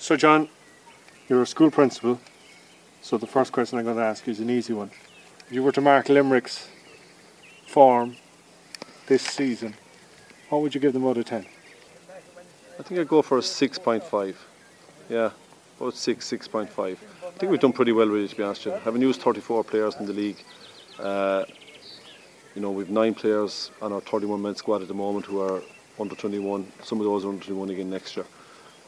So, 0.00 0.16
John, 0.16 0.48
you're 1.28 1.42
a 1.42 1.46
school 1.46 1.70
principal, 1.70 2.18
so 3.02 3.18
the 3.18 3.26
first 3.26 3.52
question 3.52 3.78
I'm 3.78 3.84
going 3.84 3.98
to 3.98 4.02
ask 4.02 4.26
you 4.26 4.30
is 4.30 4.40
an 4.40 4.48
easy 4.48 4.72
one. 4.72 4.90
If 5.46 5.52
you 5.52 5.62
were 5.62 5.72
to 5.72 5.82
mark 5.82 6.08
Limerick's 6.08 6.68
form 7.66 8.16
this 9.08 9.20
season, 9.20 9.74
what 10.48 10.62
would 10.62 10.74
you 10.74 10.80
give 10.80 10.94
them 10.94 11.06
out 11.06 11.18
of 11.18 11.26
10? 11.26 11.44
I 12.78 12.82
think 12.82 12.98
I'd 12.98 13.08
go 13.08 13.20
for 13.20 13.36
a 13.36 13.42
6.5. 13.42 14.34
Yeah, 15.10 15.32
about 15.78 15.94
6, 15.94 16.32
6.5. 16.32 16.80
I 16.80 16.94
think 17.32 17.52
we've 17.52 17.60
done 17.60 17.74
pretty 17.74 17.92
well 17.92 18.06
really, 18.06 18.26
to 18.26 18.34
be 18.34 18.42
honest. 18.42 18.64
Having 18.64 19.02
used 19.02 19.20
34 19.20 19.64
players 19.64 19.96
in 19.96 20.06
the 20.06 20.14
league, 20.14 20.42
uh, 20.98 21.44
you 22.54 22.62
know, 22.62 22.70
we've 22.70 22.88
nine 22.88 23.12
players 23.12 23.70
on 23.82 23.92
our 23.92 24.00
31 24.00 24.40
man 24.40 24.56
squad 24.56 24.80
at 24.80 24.88
the 24.88 24.94
moment 24.94 25.26
who 25.26 25.42
are 25.42 25.60
under 26.00 26.14
21. 26.14 26.72
Some 26.84 27.00
of 27.00 27.04
those 27.04 27.26
are 27.26 27.28
under 27.28 27.44
21 27.44 27.68
again 27.68 27.90
next 27.90 28.16
year. 28.16 28.24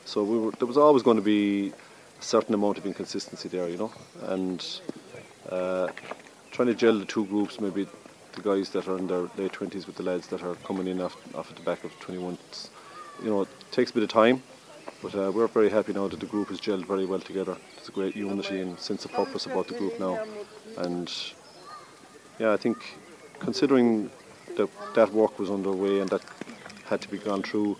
So 0.04 0.22
we 0.24 0.38
were, 0.38 0.50
there 0.52 0.66
was 0.66 0.76
always 0.76 1.02
going 1.02 1.16
to 1.16 1.22
be 1.22 1.72
a 2.20 2.22
certain 2.22 2.54
amount 2.54 2.78
of 2.78 2.86
inconsistency 2.86 3.48
there, 3.48 3.68
you 3.68 3.78
know, 3.78 3.92
and 4.22 4.64
uh, 5.48 5.88
trying 6.50 6.68
to 6.68 6.74
gel 6.74 6.98
the 6.98 7.04
two 7.04 7.26
groups, 7.26 7.60
maybe 7.60 7.86
the 8.32 8.40
guys 8.40 8.70
that 8.70 8.88
are 8.88 8.98
in 8.98 9.06
their 9.06 9.22
late 9.36 9.52
20s 9.52 9.86
with 9.86 9.96
the 9.96 10.02
lads 10.02 10.26
that 10.28 10.42
are 10.42 10.54
coming 10.56 10.86
in 10.86 11.00
off, 11.00 11.16
off 11.34 11.50
at 11.50 11.56
the 11.56 11.62
back 11.62 11.84
of 11.84 11.92
21 12.00 12.38
you 13.22 13.30
know, 13.30 13.42
it 13.42 13.48
takes 13.70 13.90
a 13.90 13.94
bit 13.94 14.02
of 14.02 14.08
time, 14.08 14.42
but 15.02 15.14
uh, 15.14 15.30
we're 15.32 15.46
very 15.46 15.68
happy 15.68 15.92
now 15.92 16.08
that 16.08 16.18
the 16.20 16.26
group 16.26 16.48
has 16.48 16.60
gelled 16.60 16.86
very 16.86 17.04
well 17.04 17.20
together. 17.20 17.56
There's 17.76 17.88
a 17.88 17.92
great 17.92 18.16
unity 18.16 18.60
and 18.60 18.78
sense 18.78 19.04
of 19.04 19.12
purpose 19.12 19.46
about 19.46 19.68
the 19.68 19.74
group 19.74 19.98
now, 20.00 20.24
and 20.78 21.12
yeah, 22.38 22.52
I 22.52 22.56
think 22.56 22.98
considering 23.38 24.10
that 24.56 24.68
that 24.94 25.12
work 25.12 25.38
was 25.38 25.50
underway 25.50 26.00
and 26.00 26.10
that 26.10 26.22
had 26.86 27.00
to 27.02 27.08
be 27.08 27.18
gone 27.18 27.42
through, 27.42 27.76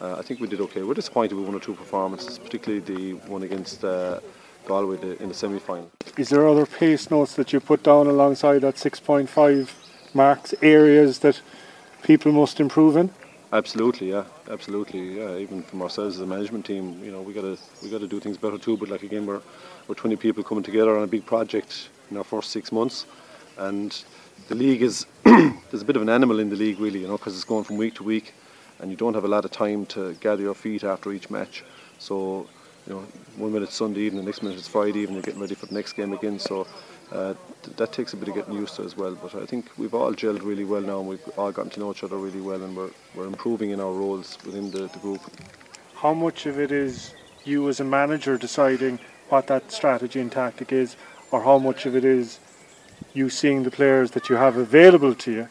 uh, 0.00 0.16
I 0.18 0.22
think 0.22 0.40
we 0.40 0.48
did 0.48 0.60
okay. 0.60 0.82
We're 0.82 0.94
disappointed 0.94 1.34
with 1.34 1.46
one 1.46 1.54
or 1.54 1.60
two 1.60 1.74
performances, 1.74 2.38
particularly 2.38 2.80
the 2.80 3.12
one 3.28 3.42
against 3.42 3.84
uh, 3.84 4.20
Galway 4.66 4.98
in 5.20 5.28
the 5.28 5.34
semi-final. 5.34 5.90
Is 6.16 6.28
there 6.28 6.48
other 6.48 6.66
pace 6.66 7.10
notes 7.10 7.34
that 7.34 7.52
you 7.52 7.60
put 7.60 7.82
down 7.82 8.06
alongside 8.06 8.60
that 8.60 8.76
6.5 8.76 10.14
marks, 10.14 10.54
areas 10.62 11.18
that 11.20 11.40
people 12.02 12.32
must 12.32 12.60
improve 12.60 12.96
in? 12.96 13.10
Absolutely, 13.52 14.10
yeah, 14.10 14.24
absolutely, 14.48 15.18
yeah. 15.18 15.36
Even 15.36 15.62
from 15.62 15.82
ourselves 15.82 16.16
as 16.16 16.22
a 16.22 16.26
management 16.26 16.64
team, 16.64 17.02
you 17.02 17.10
know, 17.10 17.20
we 17.20 17.32
got 17.32 17.42
to 17.42 17.58
we 17.82 17.90
got 17.90 18.00
to 18.00 18.06
do 18.06 18.20
things 18.20 18.38
better 18.38 18.58
too. 18.58 18.76
But 18.76 18.90
like 18.90 19.02
again, 19.02 19.26
we're 19.26 19.40
we're 19.88 19.96
20 19.96 20.14
people 20.16 20.44
coming 20.44 20.62
together 20.62 20.96
on 20.96 21.02
a 21.02 21.06
big 21.08 21.26
project 21.26 21.88
in 22.12 22.16
our 22.16 22.22
first 22.22 22.50
six 22.50 22.70
months, 22.70 23.06
and 23.58 24.04
the 24.48 24.54
league 24.54 24.82
is 24.82 25.04
there's 25.24 25.82
a 25.82 25.84
bit 25.84 25.96
of 25.96 26.02
an 26.02 26.08
animal 26.08 26.38
in 26.38 26.48
the 26.48 26.54
league 26.54 26.78
really, 26.78 27.00
you 27.00 27.08
know, 27.08 27.16
because 27.16 27.34
it's 27.34 27.44
going 27.44 27.64
from 27.64 27.76
week 27.76 27.96
to 27.96 28.04
week, 28.04 28.34
and 28.80 28.90
you 28.90 28.96
don't 28.96 29.14
have 29.14 29.24
a 29.24 29.28
lot 29.28 29.44
of 29.44 29.50
time 29.50 29.86
to 29.86 30.14
gather 30.14 30.42
your 30.42 30.54
feet 30.54 30.84
after 30.84 31.12
each 31.12 31.30
match. 31.30 31.64
So, 31.98 32.46
you 32.86 32.94
know, 32.94 33.00
one 33.36 33.52
minute 33.52 33.70
Sunday 33.70 34.00
evening, 34.00 34.24
the 34.24 34.26
next 34.26 34.42
minute 34.42 34.58
it's 34.58 34.68
Friday 34.68 35.00
evening, 35.00 35.16
you're 35.16 35.22
getting 35.22 35.40
ready 35.40 35.54
for 35.54 35.66
the 35.66 35.74
next 35.74 35.92
game 35.92 36.12
again. 36.12 36.38
So 36.38 36.66
uh, 37.12 37.34
th- 37.62 37.76
that 37.76 37.92
takes 37.92 38.12
a 38.12 38.16
bit 38.16 38.28
of 38.28 38.34
getting 38.34 38.54
used 38.54 38.76
to 38.76 38.82
as 38.82 38.96
well. 38.96 39.14
But 39.14 39.34
I 39.34 39.46
think 39.46 39.66
we've 39.76 39.94
all 39.94 40.12
gelled 40.12 40.42
really 40.42 40.64
well 40.64 40.80
now, 40.80 41.00
and 41.00 41.08
we've 41.08 41.28
all 41.36 41.52
gotten 41.52 41.70
to 41.72 41.80
know 41.80 41.90
each 41.90 42.04
other 42.04 42.16
really 42.16 42.40
well, 42.40 42.62
and 42.62 42.76
we're 42.76 42.90
we're 43.14 43.26
improving 43.26 43.70
in 43.70 43.80
our 43.80 43.92
roles 43.92 44.38
within 44.44 44.70
the, 44.70 44.86
the 44.86 44.98
group. 44.98 45.20
How 45.94 46.14
much 46.14 46.46
of 46.46 46.58
it 46.58 46.72
is 46.72 47.14
you 47.44 47.68
as 47.68 47.80
a 47.80 47.84
manager 47.84 48.38
deciding 48.38 48.98
what 49.28 49.46
that 49.48 49.70
strategy 49.70 50.20
and 50.20 50.32
tactic 50.32 50.72
is, 50.72 50.96
or 51.30 51.42
how 51.42 51.58
much 51.58 51.86
of 51.86 51.94
it 51.94 52.04
is 52.04 52.40
you 53.12 53.28
seeing 53.28 53.62
the 53.64 53.70
players 53.70 54.12
that 54.12 54.28
you 54.28 54.36
have 54.36 54.56
available 54.56 55.14
to 55.14 55.32
you 55.32 55.48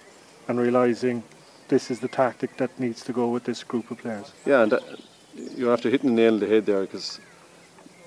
and 0.48 0.59
realizing 0.59 1.24
this 1.69 1.90
is 1.90 2.00
the 2.00 2.07
tactic 2.07 2.57
that 2.57 2.78
needs 2.80 3.03
to 3.03 3.13
go 3.13 3.30
with 3.30 3.44
this 3.46 3.63
group 3.63 3.90
of 3.91 4.00
players? 4.00 4.31
Yeah, 4.46 4.63
and 4.63 4.72
that, 4.72 4.84
you're 5.56 5.74
after 5.74 5.90
hitting 5.90 6.16
the 6.16 6.22
nail 6.22 6.34
on 6.34 6.40
the 6.40 6.47
head 6.47 6.66
there 6.66 6.81
because 6.81 7.19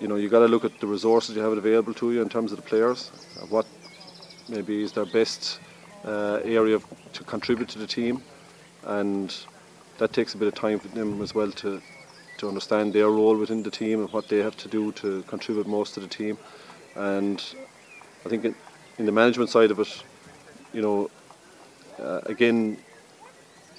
you 0.01 0.09
know 0.09 0.17
you 0.17 0.29
got 0.29 0.41
to 0.41 0.49
look 0.49 0.65
at 0.65 0.81
the 0.81 0.87
resources 0.87 1.37
you 1.37 1.43
have 1.43 1.53
available 1.53 1.95
to 1.95 2.13
you 2.13 2.21
in 2.23 2.29
terms 2.29 2.53
of 2.53 2.57
the 2.57 2.63
players, 2.63 3.11
what 3.49 3.67
maybe 4.49 4.83
is 4.83 4.93
their 4.93 5.07
best 5.07 5.61
uh, 6.05 6.41
area 6.45 6.77
of, 6.77 6.85
to 7.13 7.25
contribute 7.25 7.69
to 7.71 7.79
the 7.79 7.87
team, 7.87 8.23
and 8.85 9.37
that 9.99 10.13
takes 10.13 10.35
a 10.35 10.37
bit 10.37 10.49
of 10.49 10.55
time 10.55 10.79
for 10.79 10.89
them 10.89 11.23
as 11.23 11.35
well 11.35 11.51
to 11.53 11.81
to 12.39 12.49
understand 12.49 12.93
their 12.93 13.09
role 13.09 13.37
within 13.37 13.63
the 13.63 13.71
team 13.71 14.01
and 14.01 14.13
what 14.13 14.29
they 14.29 14.39
have 14.39 14.57
to 14.57 14.69
do 14.69 14.91
to 14.93 15.23
contribute 15.29 15.67
most 15.67 15.95
to 15.95 16.01
the 16.01 16.09
team. 16.09 16.37
And 16.97 17.41
I 18.27 18.29
think 18.29 18.45
in, 18.45 18.55
in 18.99 19.07
the 19.07 19.13
management 19.13 19.49
side 19.49 19.71
of 19.71 19.79
it, 19.79 20.03
you 20.73 20.83
know, 20.83 21.11
uh, 22.01 22.21
again, 22.27 22.79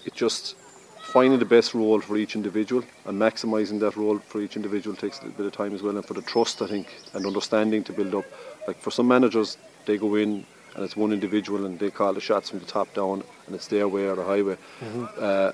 it 0.06 0.14
just 0.14 0.56
finding 1.02 1.38
the 1.38 1.46
best 1.46 1.74
role 1.74 2.00
for 2.00 2.18
each 2.18 2.36
individual 2.36 2.84
and 3.06 3.20
maximising 3.20 3.80
that 3.80 3.96
role 3.96 4.20
for 4.20 4.42
each 4.42 4.56
individual 4.56 4.96
takes 4.96 5.20
a 5.20 5.26
bit 5.26 5.46
of 5.46 5.52
time 5.52 5.74
as 5.76 5.84
well 5.84 5.96
and 5.96 6.06
for 6.06 6.14
the 6.14 6.22
trust 6.22 6.62
I 6.62 6.68
think 6.68 6.88
and 7.14 7.26
understanding 7.26 7.84
to 7.84 7.94
build 7.94 8.16
up 8.16 8.26
like 8.68 8.78
for 8.80 8.92
some 8.92 9.08
managers 9.08 9.58
they 9.86 9.98
go 9.98 10.16
in 10.16 10.46
and 10.76 10.84
it's 10.84 10.96
one 10.96 11.12
individual 11.12 11.66
and 11.66 11.78
they 11.78 11.92
call 11.92 12.14
the 12.14 12.22
shots 12.22 12.50
from 12.50 12.60
the 12.60 12.66
top 12.66 12.94
down 12.94 13.24
and 13.46 13.56
it's 13.56 13.68
their 13.68 13.88
way 13.88 14.08
or 14.08 14.16
the 14.16 14.24
highway 14.24 14.58
mm-hmm. 14.80 15.06
uh, 15.20 15.52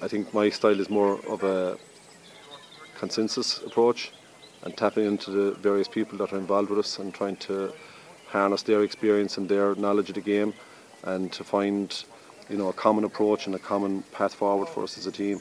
I 0.00 0.08
think 0.08 0.32
my 0.32 0.48
style 0.48 0.80
is 0.80 0.90
more 0.90 1.20
of 1.28 1.42
a 1.42 1.76
consensus 2.96 3.62
approach 3.62 4.12
and 4.62 4.76
tapping 4.76 5.04
into 5.04 5.30
the 5.30 5.52
various 5.52 5.88
people 5.88 6.16
that 6.18 6.32
are 6.32 6.38
involved 6.38 6.70
with 6.70 6.78
us 6.78 6.98
and 6.98 7.12
trying 7.12 7.36
to 7.36 7.72
harness 8.28 8.62
their 8.62 8.82
experience 8.82 9.38
and 9.38 9.48
their 9.48 9.74
knowledge 9.74 10.08
of 10.08 10.14
the 10.14 10.20
game 10.20 10.54
and 11.02 11.32
to 11.32 11.44
find 11.44 12.04
you 12.48 12.56
know, 12.56 12.68
a 12.68 12.72
common 12.72 13.04
approach 13.04 13.46
and 13.46 13.54
a 13.54 13.58
common 13.58 14.02
path 14.12 14.34
forward 14.34 14.68
for 14.68 14.82
us 14.82 14.98
as 14.98 15.06
a 15.06 15.12
team. 15.12 15.40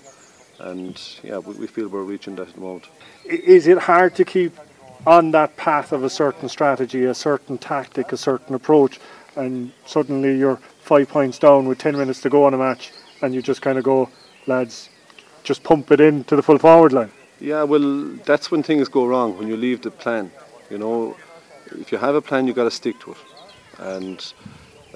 And 0.60 1.02
yeah, 1.24 1.40
we, 1.40 1.56
we 1.56 1.68
feel 1.68 1.88
we're 1.88 2.04
reaching 2.04 2.36
that 2.36 2.48
at 2.48 2.54
the 2.54 2.62
moment. 2.62 2.88
Is 3.26 3.68
it 3.68 3.78
hard 3.78 4.16
to 4.16 4.26
keep 4.26 4.58
on 5.06 5.32
that 5.32 5.58
path 5.58 5.92
of 5.92 6.04
a 6.04 6.10
certain 6.10 6.48
strategy, 6.48 7.06
a 7.06 7.14
certain 7.14 7.58
tactic, 7.58 8.12
a 8.12 8.18
certain 8.18 8.56
approach, 8.56 9.00
and 9.36 9.72
suddenly 9.86 10.38
you're 10.38 10.58
five 10.82 11.10
points 11.10 11.40
down 11.40 11.68
with 11.68 11.78
10 11.80 11.98
minutes 11.98 12.22
to 12.22 12.30
go 12.30 12.46
on 12.46 12.54
a 12.54 12.58
match, 12.58 12.92
and 13.22 13.34
you 13.34 13.42
just 13.42 13.62
kind 13.62 13.78
of 13.78 13.84
go, 13.84 14.10
lads, 14.48 14.90
just 15.44 15.64
pump 15.64 15.92
it 15.92 16.00
in 16.00 16.24
to 16.26 16.36
the 16.36 16.44
full 16.44 16.58
forward 16.58 16.94
line? 16.94 17.12
Yeah, 17.40 17.64
well, 17.64 18.06
that's 18.26 18.52
when 18.52 18.64
things 18.64 18.88
go 18.88 19.06
wrong, 19.06 19.38
when 19.38 19.48
you 19.48 19.58
leave 19.58 19.82
the 19.82 19.92
plan. 19.92 20.32
You 20.70 20.78
know, 20.78 21.18
if 21.72 21.92
you 21.92 21.98
have 21.98 22.16
a 22.16 22.22
plan, 22.22 22.48
you've 22.48 22.56
got 22.56 22.64
to 22.64 22.72
stick 22.72 23.00
to 23.02 23.12
it. 23.12 23.18
And 23.80 24.34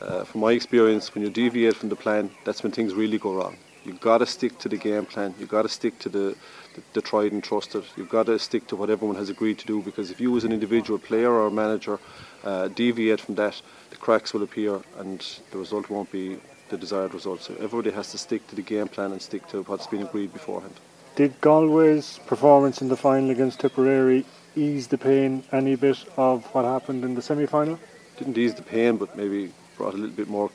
uh, 0.01 0.23
from 0.23 0.41
my 0.41 0.51
experience, 0.51 1.13
when 1.13 1.23
you 1.23 1.29
deviate 1.29 1.75
from 1.75 1.89
the 1.89 1.95
plan, 1.95 2.29
that's 2.43 2.63
when 2.63 2.71
things 2.71 2.93
really 2.93 3.17
go 3.17 3.33
wrong. 3.33 3.57
You've 3.83 4.01
got 4.01 4.17
to 4.17 4.25
stick 4.25 4.59
to 4.59 4.69
the 4.69 4.77
game 4.77 5.05
plan. 5.05 5.33
You've 5.39 5.49
got 5.49 5.61
to 5.61 5.69
stick 5.69 5.97
to 5.99 6.09
the, 6.09 6.35
the, 6.75 6.81
the, 6.93 7.01
tried 7.01 7.31
and 7.31 7.43
trusted. 7.43 7.85
You've 7.95 8.09
got 8.09 8.25
to 8.25 8.37
stick 8.37 8.67
to 8.67 8.75
what 8.75 8.89
everyone 8.89 9.15
has 9.15 9.29
agreed 9.29 9.59
to 9.59 9.65
do 9.65 9.81
because 9.81 10.11
if 10.11 10.19
you, 10.19 10.35
as 10.35 10.43
an 10.43 10.51
individual 10.51 10.99
player 10.99 11.31
or 11.31 11.49
manager, 11.49 11.99
uh, 12.43 12.67
deviate 12.67 13.21
from 13.21 13.35
that, 13.35 13.61
the 13.89 13.95
cracks 13.95 14.33
will 14.33 14.43
appear 14.43 14.81
and 14.97 15.25
the 15.51 15.57
result 15.57 15.89
won't 15.89 16.11
be 16.11 16.37
the 16.69 16.77
desired 16.77 17.13
result. 17.13 17.41
So 17.41 17.53
everybody 17.55 17.91
has 17.91 18.11
to 18.11 18.17
stick 18.17 18.45
to 18.47 18.55
the 18.55 18.61
game 18.61 18.89
plan 18.89 19.13
and 19.13 19.21
stick 19.21 19.47
to 19.49 19.63
what's 19.63 19.87
been 19.87 20.01
agreed 20.01 20.33
beforehand. 20.33 20.73
Did 21.15 21.39
Galway's 21.39 22.19
performance 22.27 22.81
in 22.81 22.89
the 22.89 22.97
final 22.97 23.29
against 23.29 23.61
Tipperary 23.61 24.25
ease 24.55 24.87
the 24.87 24.97
pain 24.97 25.43
any 25.51 25.75
bit 25.75 26.03
of 26.17 26.45
what 26.47 26.65
happened 26.65 27.03
in 27.05 27.15
the 27.15 27.21
semi 27.21 27.45
final? 27.45 27.79
Didn't 28.17 28.37
ease 28.37 28.53
the 28.53 28.63
pain, 28.63 28.97
but 28.97 29.15
maybe 29.15 29.53
brought 29.77 29.93
a 29.93 29.97
little 29.97 30.15
bit 30.15 30.27
more 30.27 30.49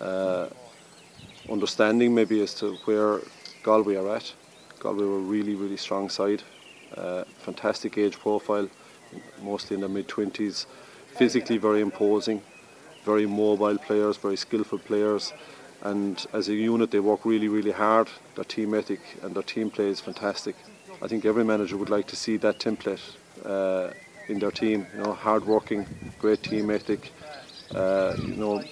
uh, 0.00 0.48
understanding 1.50 2.14
maybe 2.14 2.40
as 2.42 2.54
to 2.54 2.76
where 2.84 3.20
Galway 3.62 3.96
are 3.96 4.16
at. 4.16 4.32
Galway 4.80 5.04
were 5.04 5.18
a 5.18 5.30
really, 5.36 5.54
really 5.54 5.76
strong 5.76 6.08
side, 6.08 6.42
uh, 6.96 7.24
fantastic 7.38 7.98
age 7.98 8.18
profile, 8.18 8.68
mostly 9.42 9.74
in 9.74 9.80
their 9.80 9.88
mid 9.88 10.08
20s, 10.08 10.66
physically 11.16 11.58
very 11.58 11.80
imposing, 11.80 12.42
very 13.04 13.26
mobile 13.26 13.78
players, 13.78 14.16
very 14.16 14.36
skillful 14.36 14.78
players, 14.78 15.32
and 15.82 16.26
as 16.32 16.48
a 16.48 16.54
unit 16.54 16.90
they 16.90 17.00
work 17.00 17.24
really, 17.24 17.48
really 17.48 17.72
hard. 17.72 18.08
Their 18.34 18.44
team 18.44 18.74
ethic 18.74 19.00
and 19.22 19.34
their 19.34 19.42
team 19.42 19.70
play 19.70 19.88
is 19.88 20.00
fantastic. 20.00 20.56
I 21.02 21.08
think 21.08 21.24
every 21.24 21.44
manager 21.44 21.76
would 21.76 21.90
like 21.90 22.06
to 22.08 22.16
see 22.16 22.36
that 22.38 22.58
template 22.58 23.00
uh, 23.44 23.92
in 24.28 24.38
their 24.38 24.50
team. 24.50 24.86
You 24.94 25.02
know, 25.02 25.12
hard 25.12 25.44
working, 25.46 25.86
great 26.18 26.42
team 26.42 26.70
ethic, 26.70 27.12
you 27.74 28.36
know, 28.36 28.62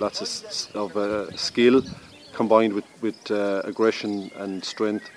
lots 0.00 0.20
of, 0.20 0.76
of 0.76 0.96
uh, 0.96 1.36
skill, 1.36 1.82
combined 2.32 2.72
with 2.72 2.84
with 3.00 3.30
uh, 3.30 3.62
aggression 3.64 4.30
and 4.36 4.64
strength. 4.64 5.10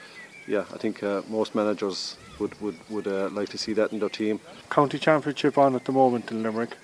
Yeah, 0.48 0.64
I 0.74 0.78
think 0.78 1.04
uh, 1.04 1.22
most 1.28 1.56
managers 1.56 2.18
would 2.40 2.60
would 2.62 2.78
would 2.90 3.08
uh, 3.08 3.30
like 3.30 3.50
to 3.50 3.58
see 3.58 3.74
that 3.74 3.92
in 3.92 4.00
their 4.00 4.10
team. 4.10 4.40
County 4.70 5.00
Championship 5.00 5.58
on 5.58 5.76
at 5.76 5.86
the 5.86 5.92
moment 5.92 6.32
in 6.32 6.44
Limerick. 6.44 6.78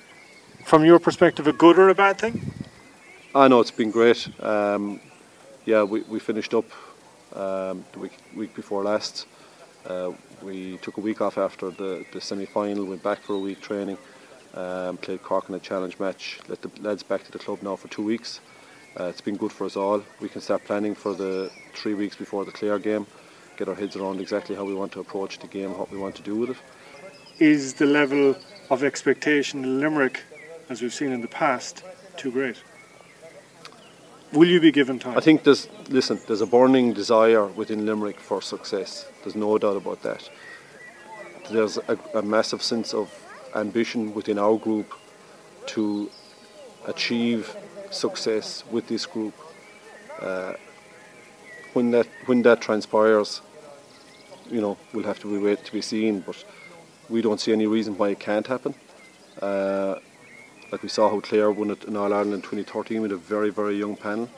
From 0.65 0.85
your 0.85 0.99
perspective, 0.99 1.47
a 1.47 1.53
good 1.53 1.77
or 1.77 1.89
a 1.89 1.95
bad 1.95 2.17
thing? 2.17 2.53
I 3.35 3.47
know 3.47 3.59
it's 3.59 3.71
been 3.71 3.91
great. 3.91 4.29
Um, 4.41 4.99
yeah, 5.65 5.83
we, 5.83 6.01
we 6.01 6.19
finished 6.19 6.53
up 6.53 6.65
um, 7.35 7.83
the 7.91 7.99
week 7.99 8.17
week 8.35 8.55
before 8.55 8.83
last. 8.83 9.27
Uh, 9.85 10.11
we 10.41 10.77
took 10.77 10.97
a 10.97 11.01
week 11.01 11.21
off 11.21 11.37
after 11.37 11.71
the, 11.71 12.05
the 12.11 12.21
semi 12.21 12.45
final, 12.45 12.85
went 12.85 13.03
back 13.03 13.19
for 13.19 13.33
a 13.33 13.39
week 13.39 13.59
training, 13.59 13.97
um, 14.53 14.97
played 14.97 15.23
Cork 15.23 15.49
in 15.49 15.55
a 15.55 15.59
challenge 15.59 15.99
match, 15.99 16.39
let 16.47 16.61
the 16.61 16.69
lads 16.81 17.03
back 17.03 17.23
to 17.23 17.31
the 17.31 17.39
club 17.39 17.61
now 17.61 17.75
for 17.75 17.87
two 17.87 18.03
weeks. 18.03 18.39
Uh, 18.99 19.05
it's 19.05 19.21
been 19.21 19.37
good 19.37 19.51
for 19.51 19.65
us 19.65 19.75
all. 19.75 20.03
We 20.21 20.29
can 20.29 20.41
start 20.41 20.63
planning 20.65 20.93
for 20.93 21.15
the 21.15 21.51
three 21.73 21.95
weeks 21.95 22.15
before 22.15 22.45
the 22.45 22.51
Clare 22.51 22.77
game, 22.77 23.07
get 23.57 23.67
our 23.67 23.75
heads 23.75 23.95
around 23.95 24.21
exactly 24.21 24.55
how 24.55 24.63
we 24.63 24.75
want 24.75 24.91
to 24.91 24.99
approach 24.99 25.39
the 25.39 25.47
game, 25.47 25.77
what 25.77 25.91
we 25.91 25.97
want 25.97 26.15
to 26.15 26.21
do 26.21 26.35
with 26.35 26.51
it. 26.51 26.57
Is 27.39 27.73
the 27.73 27.87
level 27.87 28.35
of 28.69 28.83
expectation 28.83 29.63
in 29.63 29.79
Limerick, 29.79 30.21
as 30.69 30.81
we've 30.81 30.93
seen 30.93 31.11
in 31.11 31.21
the 31.21 31.27
past, 31.27 31.83
too 32.15 32.31
great? 32.31 32.61
Will 34.31 34.47
you 34.47 34.59
be 34.59 34.71
given 34.71 34.99
time? 34.99 35.17
I 35.17 35.21
think 35.21 35.43
there's 35.43 35.67
listen, 35.89 36.19
there's 36.27 36.41
a 36.41 36.47
burning 36.47 36.93
desire 36.93 37.45
within 37.45 37.85
Limerick 37.85 38.19
for 38.19 38.41
success. 38.41 39.07
There's 39.23 39.35
no 39.35 39.57
doubt 39.57 39.77
about 39.77 40.01
that. 40.03 40.29
There's 41.51 41.77
a, 41.77 41.97
a 42.15 42.21
massive 42.21 42.63
sense 42.63 42.93
of 42.93 43.11
ambition 43.55 44.13
within 44.13 44.37
our 44.37 44.57
group 44.57 44.93
to 45.67 46.09
achieve 46.85 47.55
success 47.91 48.63
with 48.71 48.87
this 48.87 49.05
group. 49.05 49.33
Uh, 50.19 50.53
when 51.73 51.91
that 51.91 52.07
when 52.25 52.41
that 52.43 52.61
transpires, 52.61 53.41
you 54.49 54.61
know, 54.61 54.77
we'll 54.93 55.05
have 55.05 55.19
to 55.19 55.27
be 55.27 55.37
wait 55.37 55.63
to 55.65 55.71
be 55.71 55.81
seen. 55.81 56.19
But 56.21 56.43
we 57.09 57.21
don't 57.21 57.39
see 57.39 57.51
any 57.51 57.67
reason 57.67 57.97
why 57.97 58.09
it 58.09 58.19
can't 58.19 58.47
happen. 58.47 58.75
Uh, 59.41 59.95
like 60.71 60.83
we 60.83 60.89
saw 60.89 61.09
how 61.09 61.19
Clare 61.19 61.51
won 61.51 61.71
it 61.71 61.83
in 61.85 61.95
All 61.95 62.13
Ireland 62.13 62.33
in 62.33 62.41
2013 62.41 63.01
with 63.01 63.11
a 63.11 63.17
very, 63.17 63.49
very 63.49 63.77
young 63.77 63.95
panel. 63.95 64.29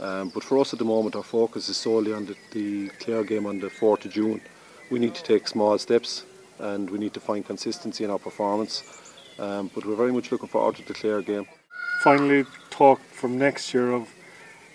Um, 0.00 0.30
but 0.30 0.42
for 0.42 0.58
us 0.58 0.72
at 0.72 0.78
the 0.78 0.84
moment, 0.84 1.16
our 1.16 1.22
focus 1.22 1.68
is 1.68 1.76
solely 1.76 2.12
on 2.12 2.26
the, 2.26 2.36
the 2.52 2.88
Clare 3.00 3.24
game 3.24 3.46
on 3.46 3.60
the 3.60 3.68
4th 3.68 4.04
of 4.04 4.12
June. 4.12 4.40
We 4.90 4.98
need 4.98 5.14
to 5.14 5.22
take 5.22 5.46
small 5.48 5.78
steps 5.78 6.24
and 6.62 6.88
we 6.88 6.98
need 6.98 7.12
to 7.14 7.20
find 7.20 7.44
consistency 7.44 8.04
in 8.04 8.10
our 8.10 8.18
performance. 8.18 8.82
Um, 9.38 9.70
but 9.74 9.84
we're 9.84 9.96
very 9.96 10.12
much 10.12 10.32
looking 10.32 10.48
forward 10.48 10.76
to 10.76 10.86
the 10.86 10.94
Clare 10.94 11.20
game. 11.22 11.46
Finally, 12.02 12.44
talk 12.70 13.00
from 13.00 13.38
next 13.38 13.74
year 13.74 13.92
of 13.92 14.08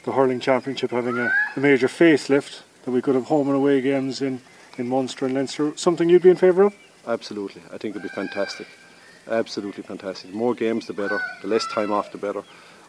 the 0.04 0.12
hurling 0.12 0.39
championship 0.39 0.92
having 0.92 1.18
a, 1.18 1.34
a 1.56 1.60
major 1.60 1.88
facelift 1.88 2.62
that 2.84 2.92
we 2.92 3.01
could 3.01 3.16
have 3.16 3.25
home 3.25 3.48
and 3.48 3.57
away 3.57 3.81
games 3.81 4.22
in, 4.22 4.42
in 4.78 4.88
Munster 4.88 5.25
and 5.25 5.34
Leinster. 5.34 5.75
Something 5.75 6.10
you'd 6.10 6.22
be 6.22 6.30
in 6.30 6.38
favour 6.38 6.63
of? 6.63 6.75
Absolutely. 7.07 7.62
I 7.74 7.78
think 7.78 7.95
it'd 7.95 8.04
be 8.04 8.10
fantastic 8.10 8.68
absolutely 9.30 9.84
fantastic. 9.84 10.31
The 10.31 10.38
more 10.38 10.56
games, 10.56 10.88
the 10.88 10.94
better. 10.94 11.22
The 11.42 11.48
less 11.48 11.66
time 11.68 11.92
off, 11.92 12.12
the 12.12 12.18
better. 12.18 12.44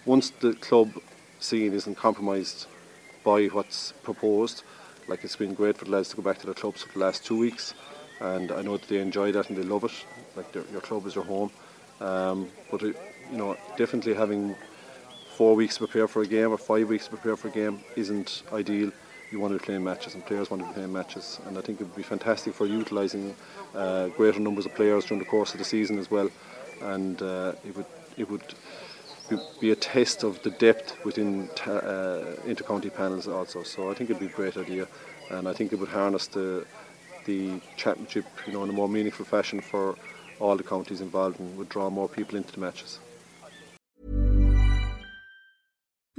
Once 0.05 0.31
the 0.31 0.55
club 0.55 0.91
scene 1.41 1.73
isn't 1.73 1.97
compromised 1.97 2.67
by 3.25 3.47
what's 3.47 3.93
proposed, 4.03 4.63
like 5.09 5.25
it's 5.25 5.37
been 5.37 5.55
great 5.55 5.77
for 5.77 5.85
the 5.85 5.91
lads 5.91 6.11
to 6.11 6.17
go 6.17 6.23
back 6.23 6.39
to 6.39 6.47
their 6.47 6.55
clubs 6.55 6.83
for 6.83 6.93
the 6.93 7.05
last 7.05 7.25
two 7.25 7.39
weeks, 7.39 7.75
and 8.21 8.51
I 8.53 8.63
know 8.63 8.77
that 8.77 8.89
they 8.89 8.99
enjoy 8.99 9.33
that 9.33 9.49
and 9.49 9.59
they 9.59 9.63
love 9.63 9.85
it. 9.85 9.93
Like 10.37 10.55
your 10.55 10.81
club 10.81 11.07
is 11.07 11.15
your 11.15 11.25
home, 11.25 11.51
um, 12.01 12.49
but 12.71 12.83
it, 12.83 12.97
you 13.31 13.39
know, 13.39 13.57
definitely 13.77 14.15
having 14.15 14.57
four 15.37 15.55
weeks 15.55 15.77
to 15.77 15.87
prepare 15.87 16.09
for 16.09 16.23
a 16.23 16.27
game 16.27 16.51
or 16.51 16.59
five 16.59 16.89
weeks 16.89 17.05
to 17.05 17.11
prepare 17.11 17.37
for 17.37 17.49
a 17.49 17.51
game 17.51 17.81
isn't 17.97 18.43
ideal. 18.53 18.91
You 19.31 19.41
want 19.41 19.53
to 19.53 19.59
be 19.59 19.65
playing 19.65 19.85
matches 19.85 20.15
and 20.15 20.25
players 20.25 20.51
want 20.51 20.63
to 20.63 20.69
be 20.69 20.75
playing 20.75 20.93
matches 20.93 21.39
and 21.47 21.59
I 21.59 21.61
think 21.61 21.81
it 21.81 21.85
would 21.85 21.97
be 21.97 22.03
fantastic 22.03 22.55
for 22.55 22.67
utilising 22.67 23.37
uh, 23.75 24.09
greater 24.09 24.41
numbers 24.41 24.67
of 24.67 24.75
players 24.75 25.05
during 25.05 25.19
the 25.19 25.29
course 25.29 25.53
of 25.53 25.59
the 25.59 25.65
season 25.65 25.99
as 25.99 26.11
well. 26.11 26.31
And 26.83 27.21
uh, 27.23 27.53
it 27.65 27.77
would 27.77 27.87
it 28.17 28.29
would 28.31 28.55
be 29.61 29.71
a 29.71 29.77
test 29.77 30.23
of 30.23 30.43
the 30.43 30.51
depth 30.51 30.97
within 31.05 31.49
uh, 31.67 32.35
intercounty 32.47 32.93
panels 32.93 33.29
also. 33.29 33.63
So 33.63 33.91
I 33.91 33.95
think 33.95 34.11
it'd 34.11 34.21
be 34.21 34.27
a 34.27 34.31
great 34.31 34.57
idea 34.57 34.89
and 35.31 35.47
I 35.47 35.53
think 35.53 35.73
it 35.73 35.79
would 35.79 35.91
harness 35.91 36.27
the 36.29 36.67
the 37.29 37.61
championship 37.77 38.25
you 38.47 38.53
know 38.55 38.65
in 38.65 38.71
a 38.71 38.79
more 38.81 38.89
meaningful 38.89 39.27
fashion 39.35 39.61
for 39.61 39.97
all 40.41 40.57
the 40.57 40.63
counties 40.63 41.01
involved 41.01 41.39
and 41.41 41.57
would 41.59 41.69
draw 41.69 41.91
more 41.91 42.09
people 42.09 42.37
into 42.37 42.53
the 42.53 42.61
matches. 42.61 42.99